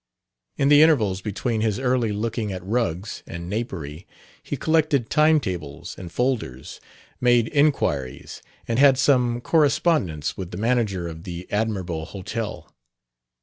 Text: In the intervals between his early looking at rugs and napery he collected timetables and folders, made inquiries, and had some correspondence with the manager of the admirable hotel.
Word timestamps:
In 0.57 0.69
the 0.69 0.81
intervals 0.81 1.21
between 1.21 1.61
his 1.61 1.77
early 1.77 2.11
looking 2.11 2.51
at 2.51 2.65
rugs 2.65 3.21
and 3.27 3.47
napery 3.47 4.07
he 4.41 4.57
collected 4.57 5.11
timetables 5.11 5.95
and 5.95 6.11
folders, 6.11 6.81
made 7.19 7.49
inquiries, 7.49 8.41
and 8.67 8.79
had 8.79 8.97
some 8.97 9.41
correspondence 9.41 10.35
with 10.35 10.49
the 10.49 10.57
manager 10.57 11.07
of 11.07 11.23
the 11.23 11.45
admirable 11.51 12.05
hotel. 12.05 12.73